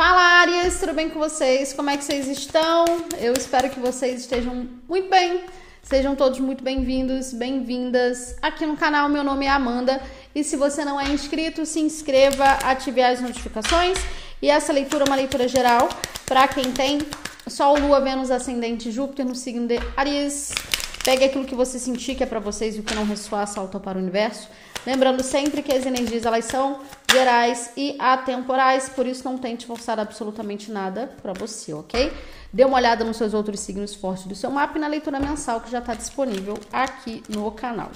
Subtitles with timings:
[0.00, 1.74] Fala Arias, tudo bem com vocês?
[1.74, 2.86] Como é que vocês estão?
[3.18, 5.44] Eu espero que vocês estejam muito bem.
[5.82, 9.10] Sejam todos muito bem-vindos, bem-vindas aqui no canal.
[9.10, 10.00] Meu nome é Amanda
[10.34, 13.98] e se você não é inscrito, se inscreva, ative as notificações.
[14.40, 15.86] E essa leitura é uma leitura geral
[16.24, 17.00] para quem tem
[17.46, 20.54] Sol, Lua, Vênus, Ascendente, Júpiter no signo de Aries.
[21.02, 23.80] Pegue aquilo que você sentir que é para vocês e o que não ressoar, salta
[23.80, 24.48] para o universo.
[24.86, 26.80] Lembrando sempre que as energias elas são
[27.10, 32.12] gerais e atemporais, por isso não tente forçar absolutamente nada para você, ok?
[32.52, 35.60] Dê uma olhada nos seus outros signos fortes do seu mapa e na leitura mensal
[35.60, 37.90] que já está disponível aqui no canal.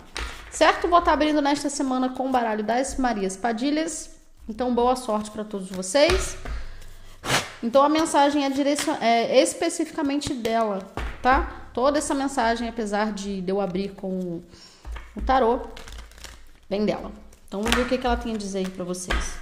[0.50, 0.88] Certo?
[0.88, 4.10] Vou estar tá abrindo nesta semana com o baralho das Marias Padilhas.
[4.48, 6.36] Então, boa sorte para todos vocês.
[7.62, 8.94] Então, a mensagem é, direcion...
[9.00, 10.78] é especificamente dela,
[11.20, 11.63] tá?
[11.74, 14.40] Toda essa mensagem, apesar de eu abrir com
[15.14, 15.60] o tarô,
[16.68, 17.12] Vem dela.
[17.46, 19.34] Então vamos ver o que, ela tem a dizer aí vocês.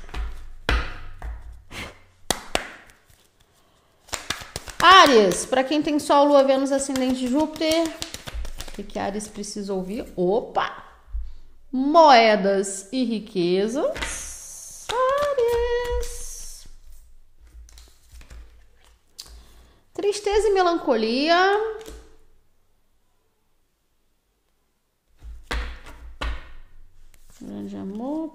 [4.78, 10.04] Ares, para quem tem Sol, Lua, Vênus, Ascendente, Júpiter, o que, que Ares precisa ouvir?
[10.16, 10.84] Opa!
[11.70, 14.86] Moedas e riquezas.
[14.90, 16.66] Ares.
[19.94, 21.80] Tristeza e melancolia.
[27.62, 28.32] Grande amor.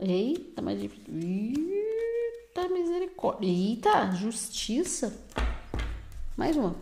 [0.00, 1.14] Eita, mais difícil.
[1.14, 3.46] Eita, misericórdia.
[3.48, 5.16] Eita, justiça.
[6.36, 6.74] Mais uma.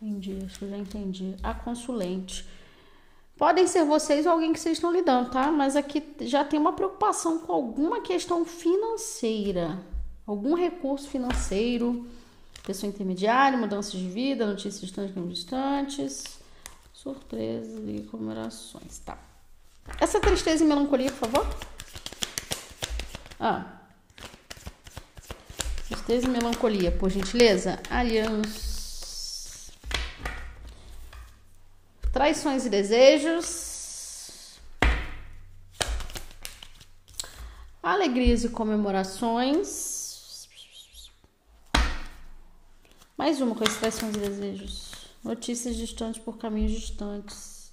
[0.00, 1.34] Entendi, acho que já entendi.
[1.42, 2.46] A consulente.
[3.36, 5.50] Podem ser vocês ou alguém que vocês estão lidando, tá?
[5.50, 9.84] Mas aqui já tem uma preocupação com alguma questão financeira.
[10.24, 12.06] Algum recurso financeiro
[12.66, 16.24] Pessoa intermediária, mudanças de vida, notícias distantes não distantes,
[16.92, 18.98] surpresas e comemorações.
[18.98, 19.16] Tá.
[20.00, 21.46] Essa tristeza e melancolia, por favor.
[23.38, 23.82] Ah.
[25.86, 27.80] Tristeza e melancolia, por gentileza.
[27.88, 29.70] Alianças.
[32.12, 34.58] Traições e desejos.
[37.80, 39.95] Alegrias e comemorações.
[43.26, 44.92] Mais uma com expressões e desejos.
[45.24, 47.72] Notícias distantes por caminhos distantes.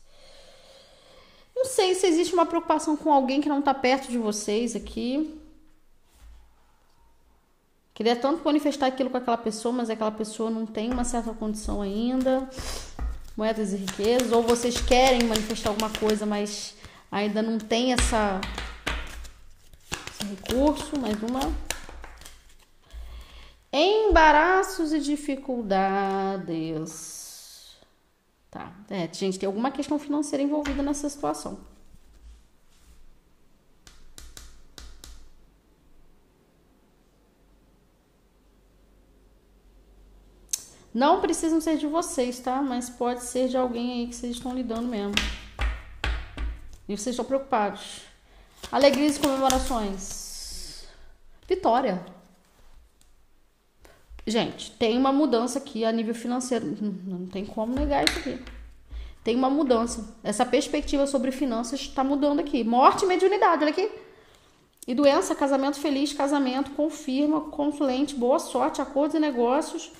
[1.55, 5.39] Não sei se existe uma preocupação com alguém que não está perto de vocês aqui.
[7.93, 11.83] Queria tanto manifestar aquilo com aquela pessoa, mas aquela pessoa não tem uma certa condição
[11.83, 12.49] ainda.
[13.37, 14.31] Moedas e riquezas.
[14.31, 16.73] Ou vocês querem manifestar alguma coisa, mas
[17.11, 18.41] ainda não tem essa,
[20.09, 20.99] esse recurso.
[20.99, 21.72] Mais uma.
[23.75, 27.75] Embaraços e dificuldades.
[28.51, 31.59] Tá, é, gente, tem alguma questão financeira envolvida nessa situação.
[40.93, 42.61] Não precisam ser de vocês, tá?
[42.61, 45.15] Mas pode ser de alguém aí que vocês estão lidando mesmo.
[46.87, 48.01] E vocês estão preocupados.
[48.71, 50.85] Alegrias e comemorações.
[51.47, 52.22] Vitória.
[54.25, 56.77] Gente, tem uma mudança aqui a nível financeiro.
[57.05, 58.39] Não tem como negar isso aqui.
[59.23, 60.15] Tem uma mudança.
[60.23, 62.63] Essa perspectiva sobre finanças está mudando aqui.
[62.63, 63.89] Morte e mediunidade, olha aqui.
[64.85, 69.91] E doença, casamento feliz, casamento, confirma, consulente, boa sorte, acordos e negócios.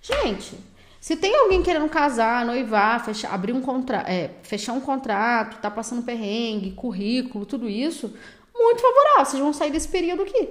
[0.00, 0.58] Gente,
[0.98, 5.70] se tem alguém querendo casar, noivar, fechar, abrir um contrato, é, fechar um contrato, tá
[5.70, 8.14] passando perrengue, currículo, tudo isso,
[8.54, 9.26] muito favorável.
[9.26, 10.48] Vocês vão sair desse período aqui.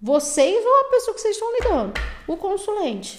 [0.00, 1.94] Vocês ou a pessoa que vocês estão lidando?
[2.26, 3.18] O consulente.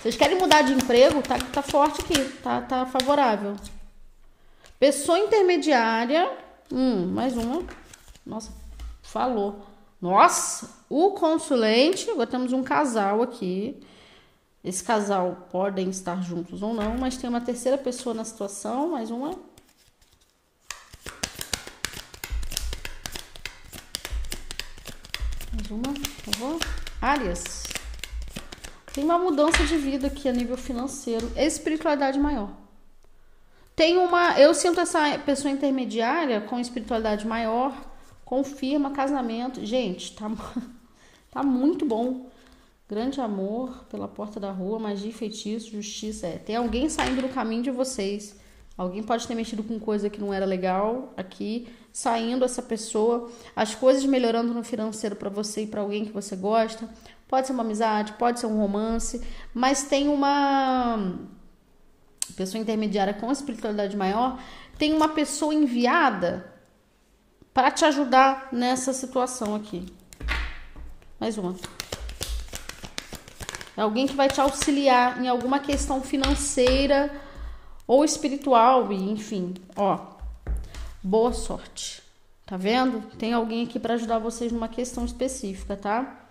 [0.00, 1.20] Vocês querem mudar de emprego?
[1.20, 3.54] Tá, tá forte aqui, tá, tá favorável.
[4.78, 6.30] Pessoa intermediária.
[6.72, 7.62] Hum, mais uma.
[8.24, 8.50] Nossa,
[9.02, 9.60] falou.
[10.00, 12.10] Nossa, o consulente.
[12.10, 13.78] Agora temos um casal aqui.
[14.64, 19.10] Esse casal podem estar juntos ou não, mas tem uma terceira pessoa na situação, mais
[19.10, 19.38] uma.
[25.70, 26.60] Uma, por favor.
[27.00, 27.64] Áreas.
[28.92, 31.30] Tem uma mudança de vida aqui a nível financeiro.
[31.36, 32.50] Espiritualidade maior.
[33.74, 34.38] Tem uma.
[34.38, 37.74] Eu sinto essa pessoa intermediária com espiritualidade maior.
[38.24, 39.64] Confirma casamento.
[39.64, 40.30] Gente, tá,
[41.30, 42.30] tá muito bom.
[42.88, 46.26] Grande amor pela porta da rua, magia e feitiço, justiça.
[46.26, 46.38] É.
[46.38, 48.38] Tem alguém saindo do caminho de vocês.
[48.76, 53.72] Alguém pode ter mexido com coisa que não era legal aqui saindo essa pessoa, as
[53.72, 56.88] coisas melhorando no financeiro para você e para alguém que você gosta.
[57.28, 59.22] Pode ser uma amizade, pode ser um romance,
[59.54, 61.18] mas tem uma
[62.36, 64.40] pessoa intermediária com espiritualidade maior,
[64.76, 66.52] tem uma pessoa enviada
[67.52, 69.86] para te ajudar nessa situação aqui.
[71.20, 71.54] Mais uma.
[73.76, 77.22] É alguém que vai te auxiliar em alguma questão financeira
[77.86, 80.14] ou espiritual, e enfim, ó.
[81.02, 82.02] Boa sorte.
[82.46, 83.00] Tá vendo?
[83.16, 86.26] Tem alguém aqui para ajudar vocês numa questão específica, tá?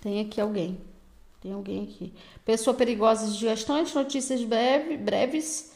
[0.00, 0.80] Tem aqui alguém.
[1.40, 2.12] Tem alguém aqui.
[2.44, 5.72] Pessoa perigosa de gestante, notícias breve, breves.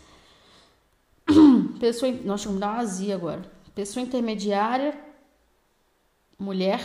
[1.78, 2.12] Pessoa.
[2.24, 3.42] Nós vamos dar uma azia agora.
[3.74, 4.98] Pessoa intermediária.
[6.38, 6.80] Mulher.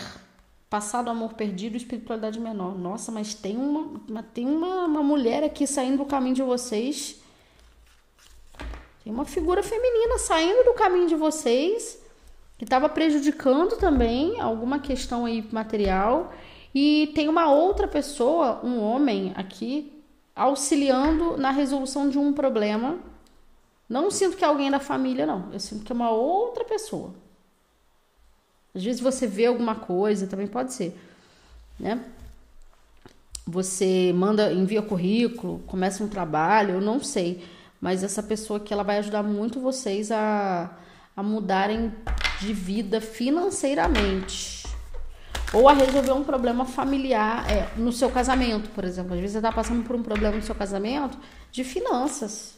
[0.69, 2.77] Passado amor perdido, espiritualidade menor.
[2.77, 7.21] Nossa, mas tem uma, tem uma, uma mulher aqui saindo do caminho de vocês.
[9.03, 12.03] Tem uma figura feminina saindo do caminho de vocês
[12.57, 16.33] que estava prejudicando também alguma questão aí material
[16.73, 20.03] e tem uma outra pessoa, um homem aqui,
[20.35, 22.99] auxiliando na resolução de um problema.
[23.87, 25.53] Não sinto que é alguém da família, não.
[25.53, 27.13] Eu sinto que é uma outra pessoa.
[28.75, 30.99] Às vezes você vê alguma coisa, também pode ser,
[31.79, 32.03] né?
[33.47, 37.45] Você manda, envia currículo, começa um trabalho, eu não sei.
[37.79, 40.71] Mas essa pessoa aqui, ela vai ajudar muito vocês a,
[41.15, 41.93] a mudarem
[42.41, 44.65] de vida financeiramente
[45.53, 49.13] ou a resolver um problema familiar é, no seu casamento, por exemplo.
[49.13, 51.17] Às vezes você está passando por um problema no seu casamento
[51.51, 52.54] de finanças.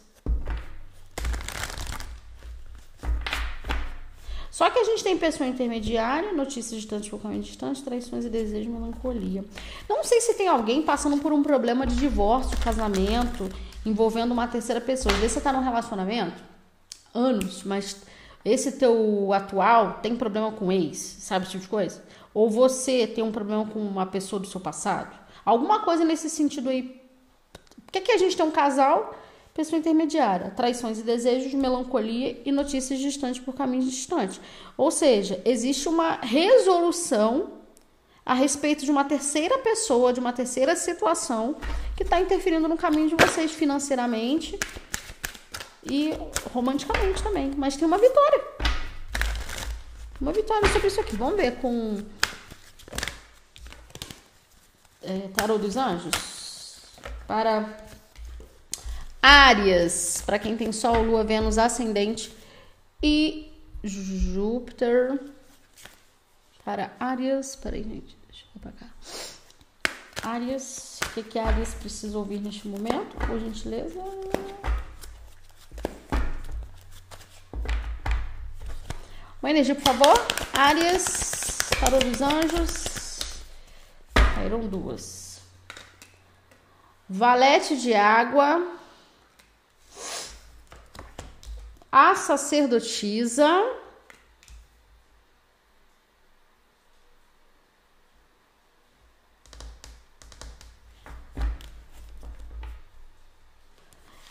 [4.57, 9.45] Só que a gente tem pessoa intermediária, notícias distantes, focamento distante, traições e desejos, melancolia.
[9.87, 13.47] Não sei se tem alguém passando por um problema de divórcio, casamento,
[13.85, 15.13] envolvendo uma terceira pessoa.
[15.13, 16.41] Às vezes você está num relacionamento,
[17.13, 18.01] anos, mas
[18.43, 22.03] esse teu atual tem problema com ex, sabe esse tipo de coisa?
[22.33, 25.15] Ou você tem um problema com uma pessoa do seu passado?
[25.45, 26.99] Alguma coisa nesse sentido aí.
[27.85, 29.15] Por que, que a gente tem um casal,
[29.57, 34.39] pessoa intermediária, traições e desejos, melancolia e notícias distantes por caminhos distantes?
[34.77, 37.53] Ou seja, existe uma resolução
[38.23, 41.55] a respeito de uma terceira pessoa, de uma terceira situação
[41.95, 44.59] que está interferindo no caminho de vocês financeiramente
[45.83, 46.13] e
[46.53, 47.51] romanticamente também.
[47.57, 48.43] Mas tem uma vitória.
[50.21, 51.15] Uma vitória sobre isso aqui.
[51.15, 51.97] Vamos ver com
[55.01, 56.11] é, Tarô dos Anjos.
[57.25, 57.86] Para
[59.21, 62.31] Áries, para quem tem Sol, Lua, Vênus, Ascendente
[63.01, 63.51] e
[63.83, 65.19] Júpiter.
[66.63, 68.87] Para Áries, peraí, gente, deixa eu pra cá.
[70.23, 73.99] Áries, o que, que Áries precisa ouvir neste momento, por gentileza?
[79.41, 80.27] Uma energia, por favor.
[80.53, 83.43] Áries, Tarô dos Anjos.
[84.35, 85.39] Caíram duas.
[87.07, 88.76] Valete de água.
[91.99, 93.47] A sacerdotisa.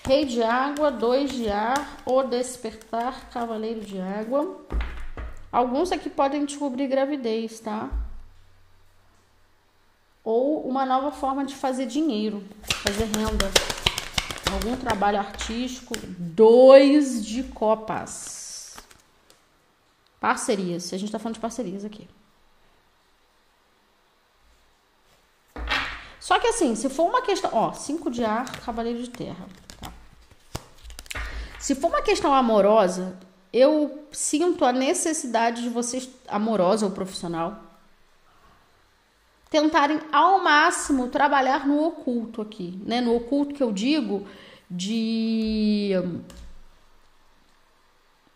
[0.05, 1.75] Rei de água, dois de ar,
[2.07, 4.65] o despertar, cavaleiro de água.
[5.51, 7.91] Alguns aqui podem descobrir gravidez, tá?
[10.27, 12.43] ou uma nova forma de fazer dinheiro,
[12.83, 13.47] fazer renda,
[14.53, 15.95] algum trabalho artístico.
[16.19, 18.77] Dois de copas.
[20.21, 20.93] Parcerias.
[20.93, 22.09] A gente tá falando de parcerias aqui.
[26.21, 27.51] Só que assim, se for uma questão.
[27.53, 29.47] Ó, cinco de ar, cavaleiro de terra.
[29.81, 29.93] Tá.
[31.59, 33.17] Se for uma questão amorosa,
[33.53, 37.66] eu sinto a necessidade de vocês, amorosa ou profissional,
[39.57, 43.01] tentarem ao máximo trabalhar no oculto aqui, né?
[43.01, 44.27] No oculto que eu digo
[44.71, 45.93] de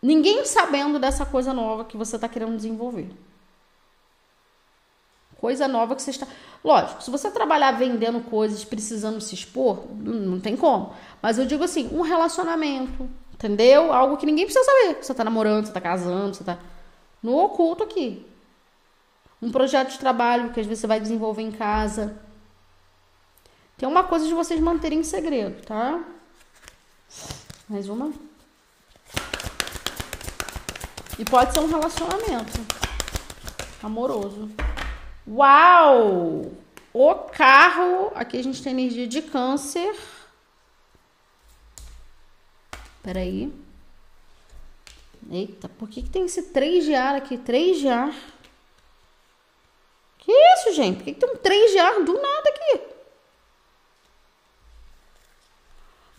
[0.01, 3.11] ninguém sabendo dessa coisa nova que você está querendo desenvolver.
[5.37, 6.27] Coisa nova que você está.
[6.63, 10.93] Lógico, se você trabalhar vendendo coisas, precisando se expor, não tem como.
[11.21, 13.93] Mas eu digo assim, um relacionamento, entendeu?
[13.93, 15.03] Algo que ninguém precisa saber.
[15.03, 16.57] Você está namorando, você está casando, você está
[17.21, 18.25] no oculto aqui.
[19.41, 22.15] Um projeto de trabalho que às vezes você vai desenvolver em casa.
[23.77, 26.03] Tem uma coisa de vocês manterem em segredo, tá?
[27.67, 28.13] Mais uma.
[31.17, 32.59] E pode ser um relacionamento
[33.81, 34.49] amoroso.
[35.27, 36.51] Uau!
[36.93, 38.11] O carro.
[38.13, 39.95] Aqui a gente tem energia de câncer.
[43.01, 43.51] Peraí.
[45.29, 47.37] Eita, por que, que tem esse 3 de ar aqui?
[47.37, 48.13] 3 de ar.
[50.21, 50.97] Que isso, gente?
[50.97, 52.81] Por que, que tem um 3 de ar do nada aqui?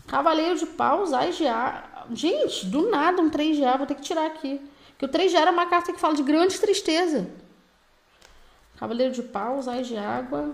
[0.07, 2.07] Cavaleiro de paus, ais de ar.
[2.11, 4.61] Gente, do nada um 3 de ar, vou ter que tirar aqui.
[4.89, 7.29] Porque o 3 já era uma carta que fala de grande tristeza.
[8.77, 10.53] Cavaleiro de paus, ais de água.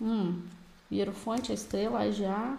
[0.00, 0.42] Hum.
[0.90, 2.58] Hierofonte, a estrela, ais de ar.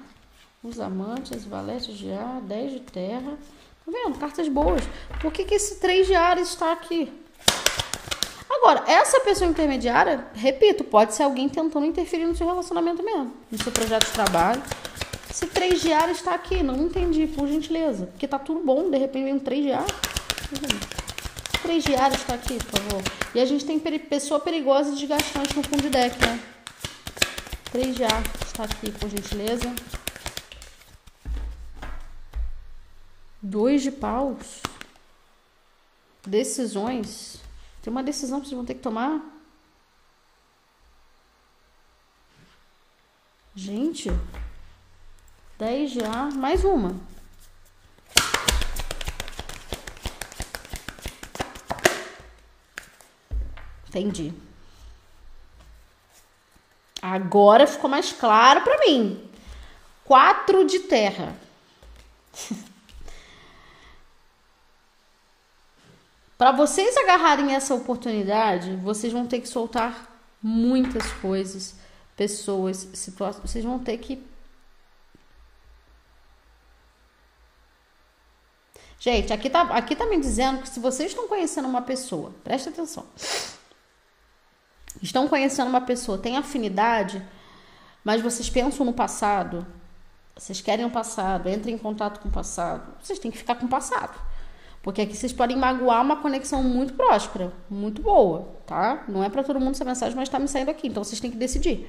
[0.64, 3.38] Os amantes, valetes de ar, 10 de terra.
[3.86, 4.20] Tá vendo?
[4.20, 4.84] Cartas boas.
[5.22, 7.12] Por que, que esse 3 de ar está aqui?
[8.62, 13.64] Agora, essa pessoa intermediária, repito, pode ser alguém tentando interferir no seu relacionamento mesmo, no
[13.64, 14.62] seu projeto de trabalho.
[15.30, 18.08] Esse 3 de ar está aqui, não entendi, por gentileza.
[18.08, 19.86] Porque tá tudo bom, de repente vem um 3 de ar.
[21.62, 23.04] 3 de ar está aqui, por favor.
[23.34, 26.38] E a gente tem pessoa perigosa e desgastante no fundo de deck, né?
[27.72, 29.74] 3 de ar está aqui, por gentileza.
[33.42, 34.62] 2 de paus.
[36.28, 37.40] Decisões.
[37.82, 39.22] Tem uma decisão que vocês vão ter que tomar.
[43.56, 44.10] Gente,
[45.58, 46.96] 10 já, mais uma.
[53.88, 54.34] Entendi.
[57.02, 59.30] Agora ficou mais claro para mim.
[60.06, 61.36] Quatro de terra.
[66.40, 70.10] Para vocês agarrarem essa oportunidade, vocês vão ter que soltar
[70.42, 71.76] muitas coisas,
[72.16, 73.52] pessoas, situações.
[73.52, 74.26] Vocês vão ter que.
[78.98, 82.70] Gente, aqui tá, aqui tá me dizendo que se vocês estão conhecendo uma pessoa, presta
[82.70, 83.06] atenção.
[85.02, 87.22] Estão conhecendo uma pessoa, tem afinidade,
[88.02, 89.68] mas vocês pensam no passado,
[90.34, 93.66] vocês querem o passado, entrem em contato com o passado, vocês têm que ficar com
[93.66, 94.29] o passado.
[94.82, 99.04] Porque aqui vocês podem magoar uma conexão muito próspera, muito boa, tá?
[99.08, 101.30] Não é para todo mundo essa mensagem, mas tá me saindo aqui, então vocês têm
[101.30, 101.86] que decidir.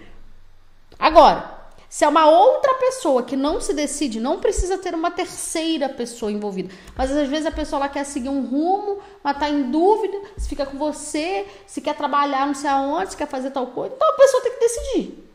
[0.99, 5.88] Agora, se é uma outra pessoa que não se decide, não precisa ter uma terceira
[5.88, 6.73] pessoa envolvida.
[6.97, 10.49] Mas às vezes a pessoa ela quer seguir um rumo, mas tá em dúvida, se
[10.49, 13.92] fica com você, se quer trabalhar não sei aonde, se quer fazer tal coisa.
[13.92, 15.30] Então a pessoa tem que decidir.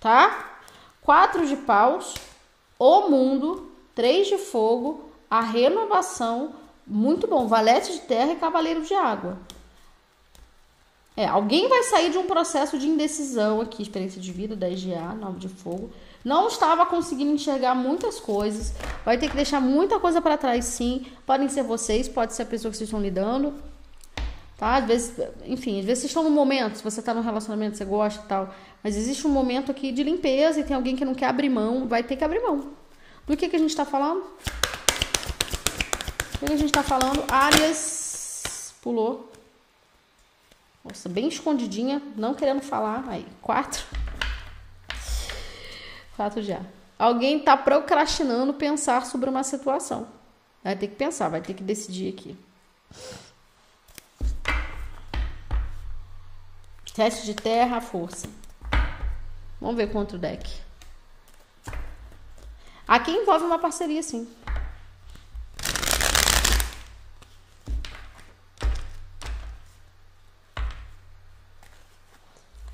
[0.00, 0.58] Tá?
[1.02, 2.14] Quatro de paus,
[2.78, 8.92] o mundo, três de fogo, a renovação, muito bom, valete de terra e cavaleiro de
[8.94, 9.38] água.
[11.16, 14.94] É, alguém vai sair de um processo de indecisão aqui, experiência de vida, 10 de
[14.94, 15.90] ar, 9 de fogo.
[16.24, 18.74] Não estava conseguindo enxergar muitas coisas.
[19.04, 21.06] Vai ter que deixar muita coisa para trás, sim.
[21.26, 23.54] Podem ser vocês, pode ser a pessoa que vocês estão lidando.
[24.56, 24.76] Tá?
[24.76, 27.84] Às vezes, enfim, às vezes vocês estão num momento, se você está num relacionamento, você
[27.84, 28.54] gosta e tal.
[28.82, 31.86] Mas existe um momento aqui de limpeza e tem alguém que não quer abrir mão,
[31.86, 32.68] vai ter que abrir mão.
[33.26, 34.22] Do que, que a gente está falando?
[36.40, 37.22] O que a gente está falando?
[37.30, 39.30] Arias pulou.
[40.82, 43.04] Nossa, bem escondidinha, não querendo falar.
[43.08, 43.84] Aí, quatro.
[46.16, 46.60] Quatro já.
[46.98, 50.08] Alguém está procrastinando pensar sobre uma situação.
[50.64, 52.36] Vai ter que pensar, vai ter que decidir aqui.
[56.94, 58.28] Teste de terra, força.
[59.60, 60.50] Vamos ver contra o deck.
[62.86, 64.28] Aqui envolve uma parceria, sim.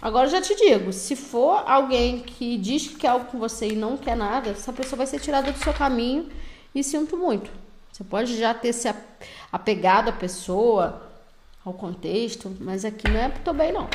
[0.06, 3.74] Agora já te digo, se for alguém que diz que quer algo com você e
[3.74, 6.28] não quer nada, essa pessoa vai ser tirada do seu caminho
[6.72, 7.50] e sinto muito.
[7.90, 8.88] Você pode já ter se
[9.50, 11.10] apegado à pessoa,
[11.64, 13.88] ao contexto, mas aqui não é pro teu bem, não.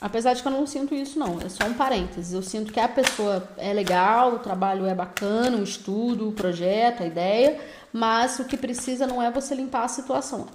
[0.00, 1.38] Apesar de que eu não sinto isso, não.
[1.44, 2.32] É só um parênteses.
[2.32, 7.02] Eu sinto que a pessoa é legal, o trabalho é bacana, o estudo, o projeto,
[7.02, 7.60] a ideia,
[7.92, 10.46] mas o que precisa não é você limpar a situação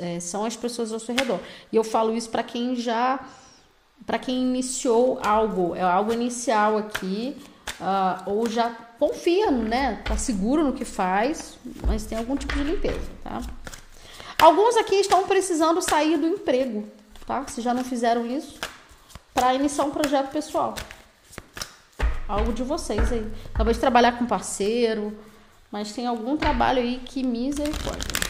[0.00, 1.38] é, são as pessoas ao seu redor.
[1.70, 3.20] E eu falo isso para quem já,
[4.06, 7.36] para quem iniciou algo, é algo inicial aqui,
[7.78, 10.02] uh, ou já confia, né?
[10.04, 13.42] Tá seguro no que faz, mas tem algum tipo de limpeza, tá?
[14.40, 16.88] Alguns aqui estão precisando sair do emprego,
[17.26, 17.46] tá?
[17.46, 18.58] Se já não fizeram isso,
[19.34, 20.74] para iniciar um projeto pessoal.
[22.26, 23.26] Algo de vocês aí.
[23.52, 25.16] Talvez trabalhar com parceiro,
[25.70, 28.29] mas tem algum trabalho aí que misericórdia.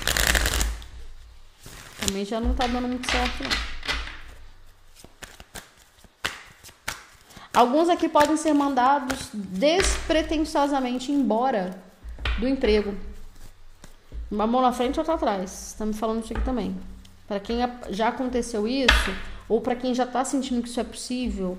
[2.25, 3.51] Já não tá dando muito certo, não.
[7.53, 11.83] Alguns aqui podem ser mandados despretensiosamente embora
[12.39, 12.95] do emprego.
[14.31, 15.69] Uma mão na frente outra atrás.
[15.69, 16.77] Está me falando isso aqui também.
[17.27, 17.59] Para quem
[17.91, 19.15] já aconteceu isso,
[19.49, 21.59] ou para quem já está sentindo que isso é possível,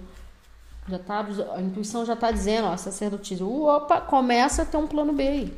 [0.88, 5.14] já tá, a intuição já está dizendo, ó, sacerdotisa, opa, começa a ter um plano
[5.14, 5.58] B aí.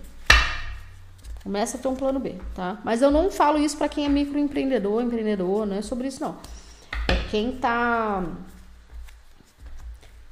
[1.43, 2.79] Começa a ter um plano B, tá?
[2.85, 6.37] Mas eu não falo isso para quem é microempreendedor, empreendedor, não é sobre isso não.
[7.07, 8.23] É quem tá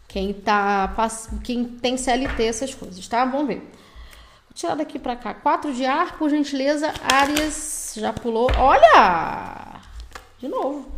[0.07, 0.93] quem tá
[1.43, 3.25] quem tem CLT essas coisas, tá?
[3.25, 3.57] Vamos ver.
[3.57, 5.33] Vou tirar daqui pra cá.
[5.33, 6.93] Quatro de ar, por gentileza.
[7.01, 8.49] Áreas, já pulou.
[8.57, 9.81] Olha!
[10.39, 10.89] De novo.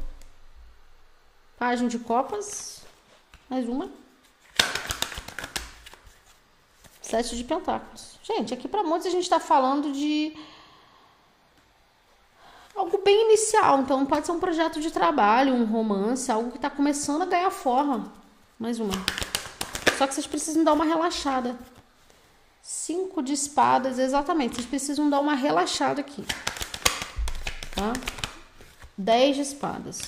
[1.57, 2.83] Página de copas.
[3.49, 4.02] Mais uma.
[7.13, 8.17] Sete de pentáculos.
[8.23, 10.35] Gente, aqui para muitos a gente tá falando de
[12.75, 13.81] algo bem inicial.
[13.81, 17.51] Então pode ser um projeto de trabalho, um romance, algo que está começando a ganhar
[17.51, 18.11] forma.
[18.57, 18.93] Mais uma.
[19.95, 21.55] Só que vocês precisam dar uma relaxada.
[22.63, 24.55] Cinco de espadas, exatamente.
[24.55, 26.25] Vocês precisam dar uma relaxada aqui.
[27.75, 27.93] Tá?
[28.97, 30.01] Dez de espadas.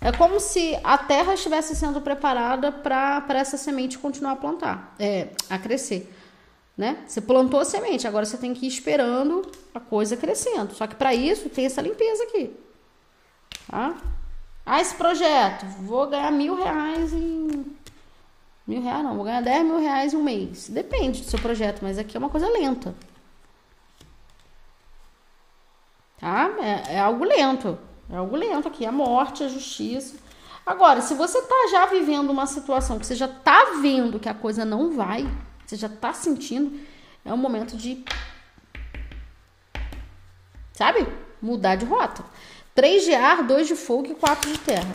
[0.00, 5.28] É como se a terra estivesse sendo preparada para essa semente continuar a plantar, é,
[5.50, 6.15] a crescer
[6.76, 7.04] né?
[7.06, 9.42] Você plantou a semente, agora você tem que ir esperando
[9.74, 10.74] a coisa crescendo.
[10.74, 12.54] Só que para isso tem essa limpeza aqui,
[13.68, 13.96] tá?
[14.64, 17.76] Ah, esse projeto, vou ganhar mil reais em
[18.66, 20.68] mil reais não, vou ganhar dez mil reais em um mês.
[20.68, 22.94] Depende do seu projeto, mas aqui é uma coisa lenta,
[26.20, 26.50] tá?
[26.60, 27.78] É, é algo lento,
[28.10, 30.16] é algo lento aqui, a morte, a justiça.
[30.66, 34.34] Agora, se você tá já vivendo uma situação que você já tá vendo que a
[34.34, 35.24] coisa não vai,
[35.66, 36.80] você já tá sentindo,
[37.24, 38.04] é um momento de.
[40.72, 41.06] Sabe?
[41.42, 42.24] Mudar de rota.
[42.74, 44.92] 3 de ar, 2 de fogo e 4 de terra.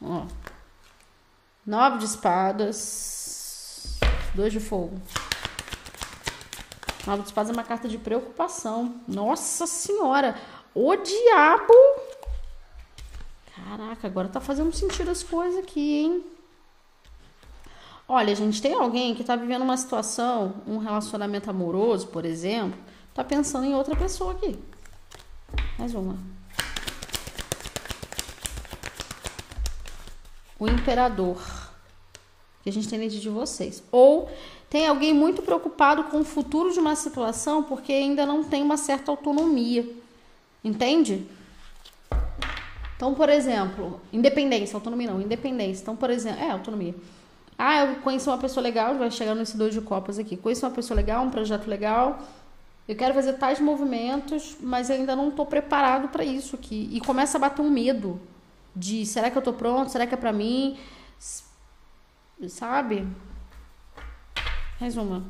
[0.00, 0.26] Ó.
[1.66, 3.98] 9 de espadas.
[4.34, 5.00] 2 de fogo.
[7.06, 9.00] 9 de espadas é uma carta de preocupação.
[9.08, 10.36] Nossa senhora!
[10.74, 11.74] O diabo
[13.68, 16.24] Caraca, agora tá fazendo sentido as coisas aqui, hein?
[18.08, 22.78] Olha, gente, tem alguém que tá vivendo uma situação, um relacionamento amoroso, por exemplo,
[23.14, 24.58] tá pensando em outra pessoa aqui.
[25.78, 26.18] Mais uma.
[30.58, 31.40] O imperador.
[32.62, 33.82] Que a gente tem dentro de vocês.
[33.90, 34.30] Ou
[34.68, 38.76] tem alguém muito preocupado com o futuro de uma situação porque ainda não tem uma
[38.76, 39.88] certa autonomia.
[40.62, 41.26] Entende?
[43.02, 45.82] Então, por exemplo, independência, autonomia não, independência.
[45.82, 46.94] Então, por exemplo, é autonomia.
[47.58, 50.36] Ah, eu conheci uma pessoa legal, vai chegar nesse dois de copas aqui.
[50.36, 52.20] Conheci uma pessoa legal, um projeto legal.
[52.86, 56.88] Eu quero fazer tais movimentos, mas ainda não estou preparado para isso aqui.
[56.92, 58.20] E começa a bater um medo
[58.74, 59.90] de será que eu estou pronto?
[59.90, 60.78] Será que é para mim?
[62.46, 63.04] Sabe?
[64.80, 65.24] Mais uma.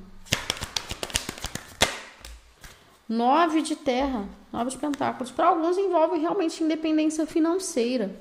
[3.12, 4.26] Nove de terra.
[4.50, 5.30] Novos pentáculos.
[5.30, 8.18] Para alguns envolve realmente independência financeira,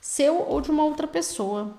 [0.00, 1.74] seu ou de uma outra pessoa.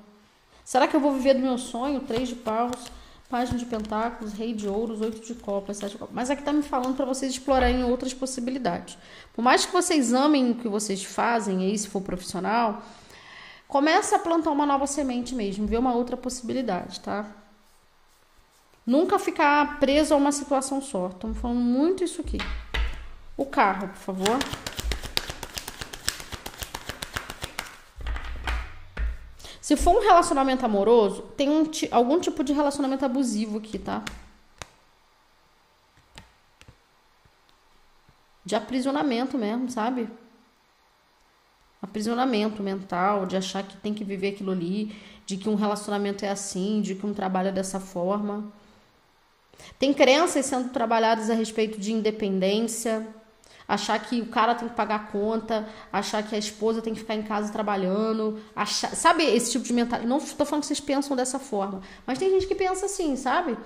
[0.65, 2.01] Será que eu vou viver do meu sonho?
[2.01, 2.91] Três de paus,
[3.29, 6.13] página de pentáculos, rei de ouros, oito de copas, sete de copas.
[6.13, 8.97] Mas aqui tá me falando para vocês explorarem outras possibilidades.
[9.33, 12.81] Por mais que vocês amem o que vocês fazem, aí se for profissional,
[13.65, 17.44] começa a plantar uma nova semente mesmo, ver uma outra possibilidade, tá?
[18.85, 21.07] Nunca ficar preso a uma situação só.
[21.07, 22.37] Estamos falando muito isso aqui.
[23.35, 24.39] O carro, por favor.
[29.59, 34.03] Se for um relacionamento amoroso, tem um, algum tipo de relacionamento abusivo aqui, tá?
[38.45, 40.07] De aprisionamento mesmo, sabe?
[41.81, 44.95] Aprisionamento mental, de achar que tem que viver aquilo ali,
[45.25, 48.53] de que um relacionamento é assim, de que um trabalho é dessa forma.
[49.77, 53.07] Tem crenças sendo trabalhadas a respeito de independência,
[53.67, 56.99] achar que o cara tem que pagar a conta, achar que a esposa tem que
[56.99, 60.09] ficar em casa trabalhando, achar, sabe esse tipo de mentalidade.
[60.09, 63.57] Não estou falando que vocês pensam dessa forma, mas tem gente que pensa assim, sabe?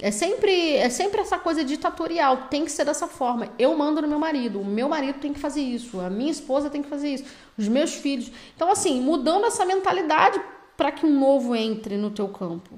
[0.00, 3.48] É sempre, é sempre essa coisa ditatorial, tem que ser dessa forma.
[3.58, 6.70] Eu mando no meu marido, o meu marido tem que fazer isso, a minha esposa
[6.70, 7.24] tem que fazer isso,
[7.56, 8.30] os meus filhos.
[8.54, 10.40] Então, assim, mudando essa mentalidade
[10.76, 12.76] para que um novo entre no teu campo.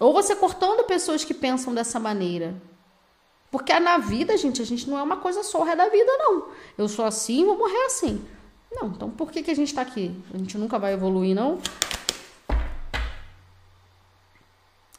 [0.00, 2.54] Ou você cortando pessoas que pensam dessa maneira.
[3.50, 6.48] Porque na vida, gente, a gente não é uma coisa só, é da vida, não.
[6.78, 8.24] Eu sou assim, vou morrer assim.
[8.72, 10.14] Não, então por que, que a gente tá aqui?
[10.32, 11.58] A gente nunca vai evoluir, não?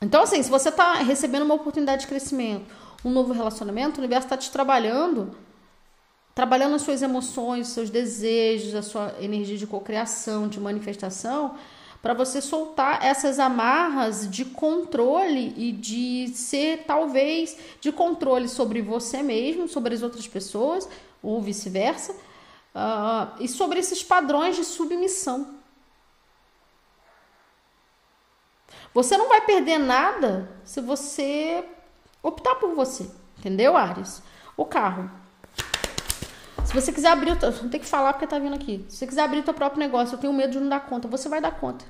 [0.01, 2.65] Então, assim, se você tá recebendo uma oportunidade de crescimento,
[3.05, 5.35] um novo relacionamento, o universo está te trabalhando,
[6.35, 11.55] trabalhando as suas emoções, os seus desejos, a sua energia de cocriação, de manifestação,
[12.01, 19.21] para você soltar essas amarras de controle e de ser talvez de controle sobre você
[19.21, 20.89] mesmo, sobre as outras pessoas
[21.21, 25.59] ou vice-versa, uh, e sobre esses padrões de submissão.
[28.93, 31.63] Você não vai perder nada se você
[32.23, 34.23] optar por você, entendeu, Ares?
[34.57, 35.20] O carro.
[36.71, 38.85] Se você quiser abrir, eu não tem que falar porque tá vindo aqui.
[38.87, 41.05] Se você quiser abrir o teu próprio negócio, eu tenho medo de não dar conta.
[41.09, 41.83] Você vai dar conta.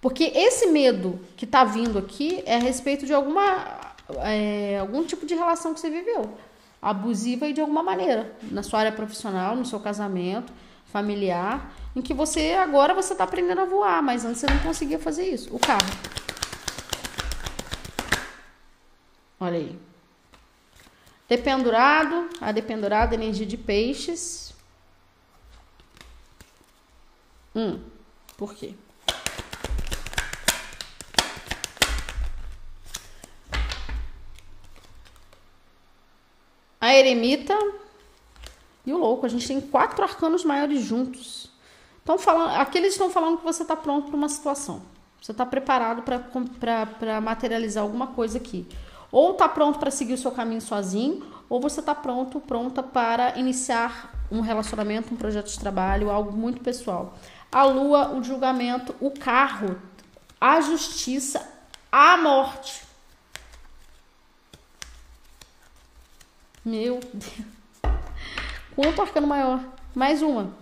[0.00, 3.94] Porque esse medo que tá vindo aqui é a respeito de alguma
[4.24, 6.36] é, algum tipo de relação que você viveu,
[6.82, 10.52] abusiva e de alguma maneira, na sua área profissional, no seu casamento,
[10.86, 14.98] familiar, em que você agora você está aprendendo a voar, mas antes você não conseguia
[14.98, 15.54] fazer isso.
[15.54, 15.86] O carro.
[19.38, 19.85] Olha aí.
[21.28, 24.54] Dependurado, a dependurada energia de peixes.
[27.54, 27.80] Hum,
[28.36, 28.74] por quê?
[36.80, 37.58] A eremita
[38.84, 39.26] e o louco.
[39.26, 41.50] A gente tem quatro arcanos maiores juntos.
[42.02, 44.82] Então, falando, aqueles estão falando que você está pronto para uma situação.
[45.20, 48.64] Você está preparado para materializar alguma coisa aqui.
[49.16, 53.38] Ou está pronto para seguir o seu caminho sozinho, ou você está pronto, pronta para
[53.38, 57.16] iniciar um relacionamento, um projeto de trabalho, algo muito pessoal.
[57.50, 59.80] A lua, o julgamento, o carro,
[60.38, 61.50] a justiça,
[61.90, 62.82] a morte.
[66.62, 67.94] Meu Deus.
[68.74, 69.60] Quanto arcano maior?
[69.94, 70.52] Mais uma.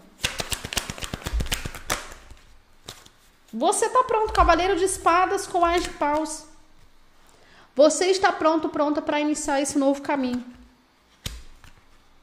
[3.53, 6.54] Você está pronto, cavaleiro de espadas com as de paus.
[7.75, 10.45] Você está pronto, pronta para iniciar esse novo caminho.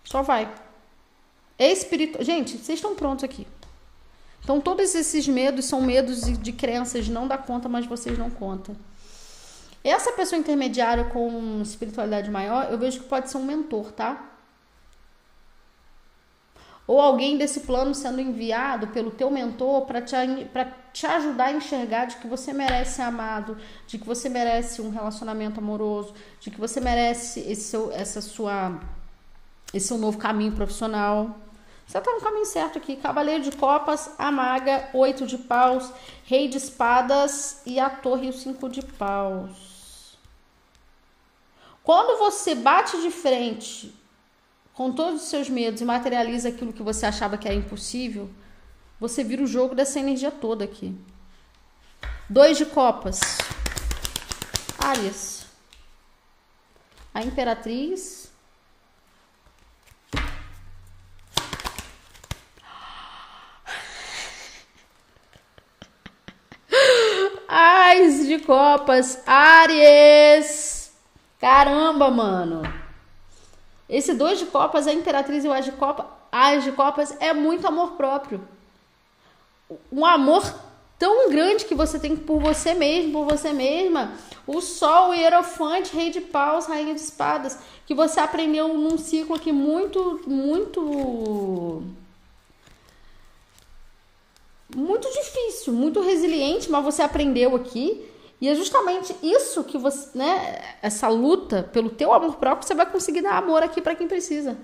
[0.04, 0.52] Só vai.
[1.60, 3.46] Espírito, gente, vocês estão prontos aqui.
[4.44, 8.76] Então todos esses medos são medos de crenças, não dá conta, mas vocês não contam.
[9.84, 14.31] Essa pessoa intermediária com espiritualidade maior, eu vejo que pode ser um mentor, tá?
[16.88, 20.16] Ou alguém desse plano sendo enviado pelo teu mentor para te,
[20.92, 24.90] te ajudar a enxergar de que você merece ser amado, de que você merece um
[24.90, 28.80] relacionamento amoroso, de que você merece esse seu, essa sua,
[29.74, 31.38] esse seu novo caminho profissional.
[31.86, 32.96] Você está no caminho certo aqui.
[32.96, 35.92] Cavaleiro de Copas, a Maga, Oito de Paus,
[36.26, 40.18] Rei de Espadas e a Torre e o Cinco de Paus.
[41.84, 44.01] Quando você bate de frente
[44.82, 48.28] com todos os seus medos e materializa aquilo que você achava que era impossível,
[49.00, 50.98] você vira o jogo dessa energia toda aqui.
[52.28, 53.20] Dois de copas.
[54.80, 55.46] Áries.
[57.14, 58.32] A imperatriz.
[67.48, 69.22] Ais de copas.
[69.28, 70.92] Áries.
[71.40, 72.81] Caramba, mano.
[73.92, 77.34] Esse dois de copas, a imperatriz e o as de copa, as de copas é
[77.34, 78.42] muito amor próprio.
[79.92, 80.44] Um amor
[80.98, 84.14] tão grande que você tem por você mesmo, por você mesma.
[84.48, 89.36] O sol, o hierofante, rei de paus, rainha de espadas, que você aprendeu num ciclo
[89.36, 91.84] aqui muito, muito
[94.74, 98.10] muito difícil, muito resiliente, mas você aprendeu aqui
[98.42, 102.88] e é justamente isso que você, né, essa luta pelo teu amor próprio, você vai
[102.88, 104.58] conseguir dar amor aqui para quem precisa.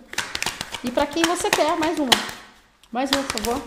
[0.84, 2.10] E para quem você quer, mais uma.
[2.92, 3.62] Mais uma, por favor.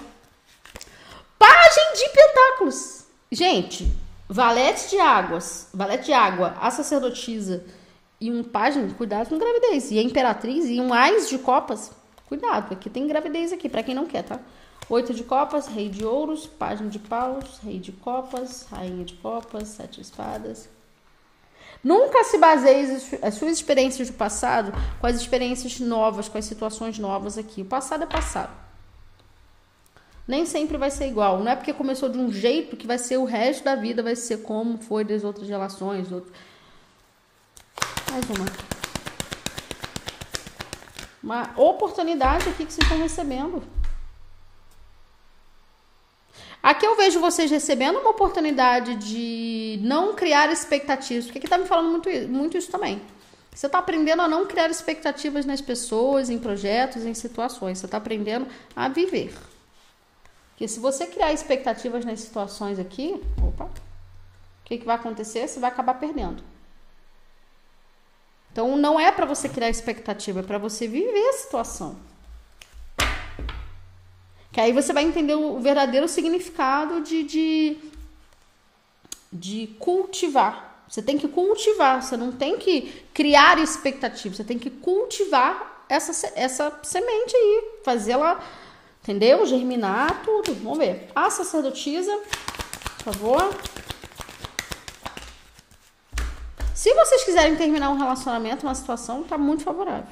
[1.38, 3.04] Pagem de pentáculos.
[3.30, 3.92] Gente,
[4.28, 7.64] valete de águas, valete de água, a sacerdotisa
[8.20, 9.92] e um pajem, cuidado com gravidez.
[9.92, 11.92] E a imperatriz e um ais de copas,
[12.26, 14.40] cuidado, aqui tem gravidez aqui, para quem não quer, tá?
[14.90, 19.68] Oito de copas, rei de ouros, página de paus, rei de copas, rainha de copas,
[19.68, 20.68] sete espadas.
[21.82, 26.98] Nunca se baseie as suas experiências do passado com as experiências novas, com as situações
[26.98, 27.62] novas aqui.
[27.62, 28.50] O passado é passado.
[30.26, 31.38] Nem sempre vai ser igual.
[31.38, 34.16] Não é porque começou de um jeito que vai ser o resto da vida, vai
[34.16, 36.10] ser como foi das outras relações.
[36.10, 36.32] Outro...
[38.10, 38.46] Mais uma.
[41.22, 43.62] Uma oportunidade aqui que vocês estão recebendo.
[46.62, 51.66] Aqui eu vejo vocês recebendo uma oportunidade de não criar expectativas, porque aqui tá me
[51.66, 53.00] falando muito, muito isso também.
[53.50, 57.78] Você está aprendendo a não criar expectativas nas pessoas, em projetos, em situações.
[57.78, 58.46] Você está aprendendo
[58.76, 59.34] a viver.
[60.50, 63.70] Porque se você criar expectativas nas situações aqui, opa, o
[64.64, 65.48] que, que vai acontecer?
[65.48, 66.44] Você vai acabar perdendo.
[68.52, 71.96] Então não é para você criar expectativa, é para você viver a situação.
[74.52, 77.78] Que aí você vai entender o verdadeiro significado de, de,
[79.32, 80.84] de cultivar.
[80.88, 86.32] Você tem que cultivar, você não tem que criar expectativa, você tem que cultivar essa,
[86.34, 88.42] essa semente aí, fazê-la,
[89.00, 89.46] entendeu?
[89.46, 90.52] Germinar tudo.
[90.54, 91.08] Vamos ver.
[91.14, 92.12] A sacerdotisa,
[92.96, 93.56] por favor.
[96.74, 100.08] Se vocês quiserem terminar um relacionamento, uma situação, tá muito favorável.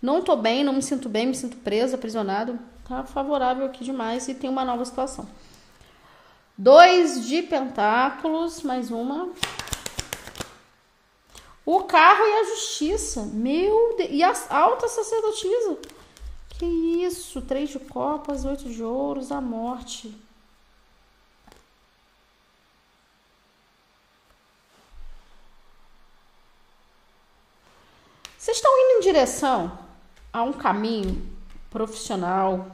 [0.00, 4.28] Não tô bem, não me sinto bem, me sinto preso, aprisionado tá favorável aqui demais
[4.28, 5.28] e tem uma nova situação.
[6.56, 9.30] Dois de pentáculos, mais uma.
[11.66, 13.22] O carro e a justiça.
[13.22, 14.10] Meu Deus.
[14.12, 15.78] E a alta sacerdotisa.
[16.50, 17.42] Que isso?
[17.42, 20.14] Três de copas, oito de ouros, a morte.
[28.38, 29.76] Vocês estão indo em direção
[30.30, 31.33] a um caminho
[31.74, 32.70] profissional,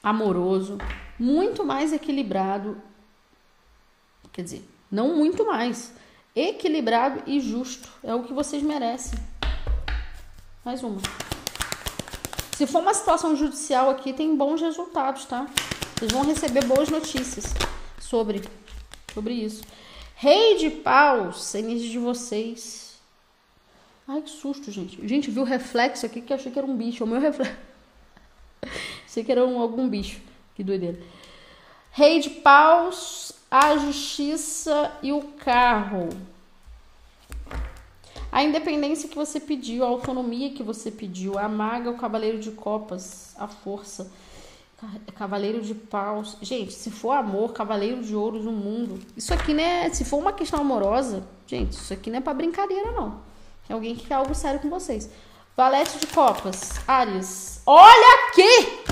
[0.00, 0.78] amoroso,
[1.18, 2.80] muito mais equilibrado.
[4.32, 5.92] Quer dizer, não muito mais.
[6.32, 7.88] Equilibrado e justo.
[8.04, 9.18] É o que vocês merecem.
[10.64, 11.00] Mais uma.
[12.56, 15.48] Se for uma situação judicial aqui, tem bons resultados, tá?
[15.96, 17.46] Vocês vão receber boas notícias
[17.98, 18.44] sobre,
[19.12, 19.64] sobre isso.
[20.14, 22.85] Rei de paus, energia de vocês.
[24.08, 25.06] Ai, que susto, gente.
[25.06, 27.02] Gente, viu o reflexo aqui que achei que era um bicho.
[27.02, 27.56] O meu reflexo.
[29.04, 30.20] achei que era um, algum bicho.
[30.54, 30.98] Que doideira.
[31.90, 36.08] Rei de paus, a justiça e o carro.
[38.30, 42.50] A independência que você pediu, a autonomia que você pediu, a maga, o cavaleiro de
[42.50, 44.12] copas, a força,
[45.14, 46.36] cavaleiro de paus.
[46.42, 49.00] Gente, se for amor, cavaleiro de ouros no mundo.
[49.16, 49.88] Isso aqui, né?
[49.90, 53.20] Se for uma questão amorosa, gente, isso aqui não é para brincadeira, não.
[53.68, 55.10] É alguém que quer algo sério com vocês.
[55.56, 57.62] Valete de copas, Áries.
[57.66, 58.84] Olha aqui!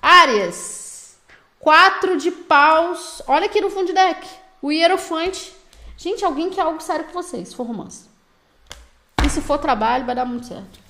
[0.00, 1.16] Áries.
[1.60, 3.22] Quatro de paus.
[3.26, 4.28] Olha aqui no fundo de deck.
[4.60, 5.54] O hierofante.
[5.96, 8.10] Gente, alguém quer algo sério com vocês, se for romance.
[9.24, 10.80] E se for trabalho, vai dar muito certo.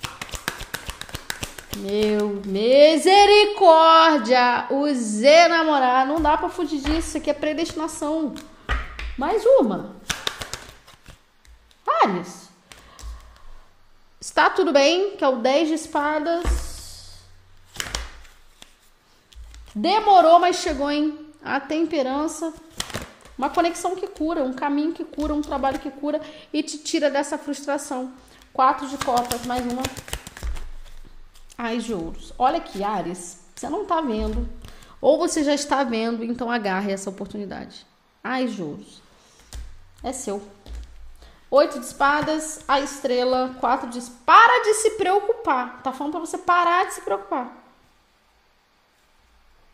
[1.77, 4.67] Meu misericórdia!
[4.69, 6.07] O Z namorar.
[6.07, 7.09] Não dá pra fugir disso.
[7.09, 8.33] Isso aqui é predestinação.
[9.17, 9.95] Mais uma.
[12.03, 12.42] Ares.
[14.23, 16.45] Está tudo bem, que é o 10 de espadas.
[19.75, 21.27] Demorou, mas chegou, hein?
[21.43, 22.53] A temperança.
[23.37, 26.21] Uma conexão que cura, um caminho que cura, um trabalho que cura
[26.53, 28.13] e te tira dessa frustração.
[28.53, 29.83] Quatro de copas, mais uma.
[31.57, 32.31] Ais de ouros.
[32.39, 34.47] Olha aqui, Ares, você não tá vendo.
[35.01, 37.85] Ou você já está vendo, então agarre essa oportunidade.
[38.23, 39.01] Ais de ouros.
[40.01, 40.41] É seu.
[41.55, 45.83] Oito de espadas, a estrela, quatro de Para de se preocupar.
[45.83, 47.55] Tá falando para você parar de se preocupar.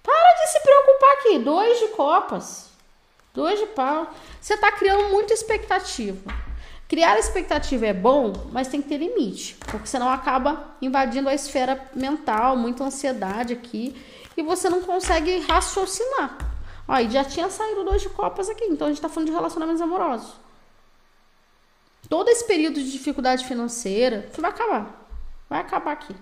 [0.03, 1.39] Para de se preocupar aqui.
[1.39, 2.71] Dois de copas.
[3.33, 4.13] Dois de pau.
[4.41, 6.19] Você tá criando muita expectativa.
[6.89, 9.55] Criar expectativa é bom, mas tem que ter limite.
[9.71, 13.95] Porque senão acaba invadindo a esfera mental, muita ansiedade aqui.
[14.35, 16.39] E você não consegue raciocinar.
[16.85, 18.65] Ó, e já tinha saído dois de copas aqui.
[18.65, 20.48] Então a gente tá falando de relacionamentos amorosos.
[22.09, 25.07] Todo esse período de dificuldade financeira vai acabar.
[25.47, 26.15] Vai acabar aqui.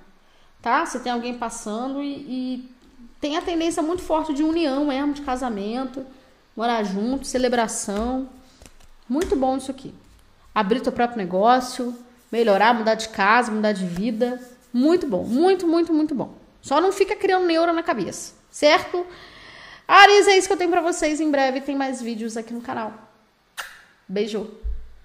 [0.61, 0.85] Tá?
[0.85, 2.71] Você tem alguém passando e, e
[3.21, 6.05] tem a tendência muito forte de união mesmo, de casamento,
[6.55, 8.29] morar junto, celebração.
[9.07, 9.93] Muito bom isso aqui.
[10.53, 11.95] Abrir teu próprio negócio,
[12.29, 14.41] melhorar, mudar de casa, mudar de vida.
[14.73, 16.35] Muito bom, muito, muito, muito bom.
[16.61, 19.05] Só não fica criando neuro na cabeça, certo?
[19.87, 21.21] Ares, é isso que eu tenho para vocês.
[21.21, 22.93] Em breve tem mais vídeos aqui no canal.
[24.05, 24.66] Beijo!